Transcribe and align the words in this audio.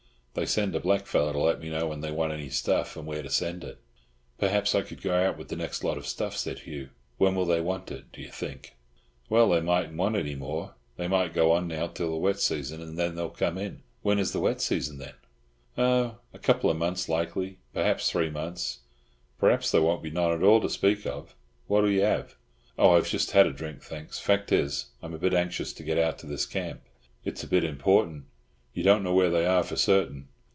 They 0.33 0.45
send 0.45 0.73
a 0.75 0.79
blackfellow 0.79 1.33
to 1.33 1.39
let 1.39 1.59
me 1.59 1.67
know 1.69 1.87
when 1.87 1.99
they 1.99 2.09
want 2.09 2.31
any 2.31 2.47
stuff, 2.47 2.95
and 2.95 3.05
where 3.05 3.21
to 3.21 3.29
send 3.29 3.65
it." 3.65 3.79
"Perhaps 4.37 4.73
I 4.73 4.81
could 4.81 5.01
go 5.01 5.13
out 5.13 5.37
with 5.37 5.49
the 5.49 5.57
next 5.57 5.83
lot 5.83 5.97
of 5.97 6.07
stuff," 6.07 6.37
said 6.37 6.59
Hugh. 6.59 6.87
"When 7.17 7.35
will 7.35 7.43
they 7.45 7.59
want 7.59 7.91
it, 7.91 8.09
do 8.13 8.21
you 8.21 8.29
think?" 8.31 8.77
"Well, 9.27 9.49
they 9.49 9.59
mightn't 9.59 9.97
want 9.97 10.15
any 10.15 10.35
more. 10.35 10.73
They 10.95 11.09
might 11.09 11.33
go 11.33 11.51
on 11.51 11.67
now 11.67 11.87
till 11.87 12.11
the 12.11 12.15
wet 12.15 12.39
season, 12.39 12.81
and 12.81 12.97
then 12.97 13.15
they'll 13.15 13.29
come 13.29 13.57
in." 13.57 13.83
"When 14.03 14.19
is 14.19 14.31
the 14.31 14.39
wet 14.39 14.61
season, 14.61 14.99
then?" 14.99 15.15
"Oh, 15.77 16.15
a 16.33 16.39
couple 16.39 16.69
of 16.69 16.77
months, 16.77 17.09
likely. 17.09 17.57
Perhaps 17.73 18.09
three 18.09 18.29
months. 18.29 18.79
Perhaps 19.37 19.69
there 19.69 19.81
won't 19.81 20.01
be 20.01 20.11
none 20.11 20.31
at 20.31 20.43
all 20.43 20.61
to 20.61 20.69
speak 20.69 21.05
of. 21.05 21.35
What'll 21.67 21.91
you 21.91 22.03
have?" 22.03 22.35
"Oh, 22.77 22.91
I 22.91 22.95
have 22.95 23.09
just 23.09 23.31
had 23.31 23.47
a 23.47 23.51
drink, 23.51 23.81
thanks. 23.83 24.17
Fact 24.17 24.53
is, 24.53 24.85
I'm 25.03 25.13
a 25.13 25.19
bit 25.19 25.33
anxious 25.33 25.73
to 25.73 25.83
get 25.83 25.97
out 25.99 26.17
to 26.19 26.25
this 26.25 26.45
camp. 26.45 26.79
It's 27.25 27.43
a 27.43 27.47
bit 27.49 27.65
important. 27.65 28.27
You 28.73 28.83
don't 28.83 29.03
know 29.03 29.13
where 29.13 29.29
they 29.29 29.45
are 29.45 29.63
for 29.63 29.75
certain?" 29.75 30.29